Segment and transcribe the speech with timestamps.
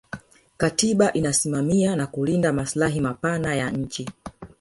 [0.57, 4.07] katiba inasimamia na kulinda maslahi mapana ya nchi